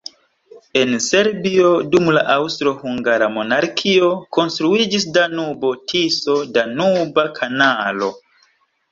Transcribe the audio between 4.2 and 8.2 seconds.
konstruiĝis Danubo-Tiso-Danuba Kanalo.